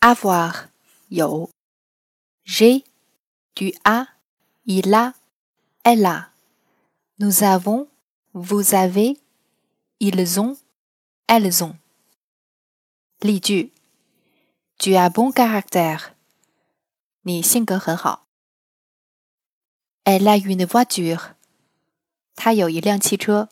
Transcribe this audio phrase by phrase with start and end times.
[0.00, 0.68] avoir.
[1.10, 1.50] Yo.
[2.44, 2.84] j'ai
[3.54, 4.06] tu as
[4.64, 5.12] il a
[5.84, 6.30] elle a.
[7.18, 7.88] Nous avons
[8.32, 9.18] vous avez
[9.98, 10.56] ils ont
[11.26, 11.76] elles ont.
[13.22, 13.72] 例句
[14.78, 16.14] Tu as bon caractère.
[17.24, 18.26] Ni 你性格很好
[20.04, 21.34] Elle a une voiture.
[22.34, 23.50] 她有一辆汽车